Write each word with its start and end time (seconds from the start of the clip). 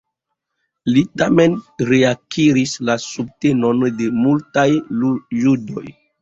Li 0.93 1.01
tamen 1.21 1.57
reakiris 1.89 2.73
la 2.91 2.95
subtenon 3.03 3.85
de 4.01 4.09
multaj 4.23 4.67
judoj. 5.43 5.87